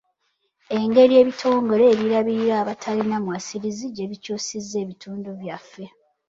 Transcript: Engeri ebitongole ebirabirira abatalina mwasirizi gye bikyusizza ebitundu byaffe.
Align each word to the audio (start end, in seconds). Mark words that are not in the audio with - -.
Engeri 0.77 1.13
ebitongole 1.21 1.83
ebirabirira 1.93 2.55
abatalina 2.61 3.15
mwasirizi 3.23 3.85
gye 3.95 4.05
bikyusizza 4.11 4.75
ebitundu 4.83 5.29
byaffe. 5.39 5.83